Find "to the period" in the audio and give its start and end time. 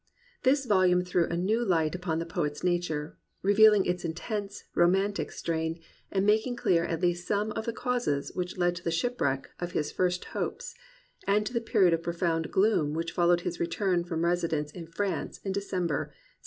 11.45-11.93